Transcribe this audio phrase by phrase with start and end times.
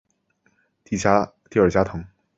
[0.83, 2.03] 蒂尔加滕。